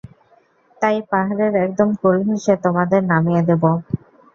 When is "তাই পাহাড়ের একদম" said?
0.77-1.89